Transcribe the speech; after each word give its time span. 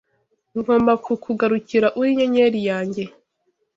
Ngomba 0.57 0.93
kukugarukira 1.05 1.87
Uri 1.99 2.09
inyenyeri 2.13 2.59
yanjye 2.69 3.03